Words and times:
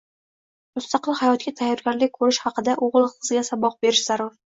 Mustaqil 0.79 1.17
hayotga 1.19 1.53
tayyorgarlik 1.61 2.17
ko‘rish 2.19 2.43
haqida 2.49 2.79
o’g’il-qizga 2.89 3.49
saboq 3.55 3.83
berish 3.85 4.07
zarur. 4.13 4.39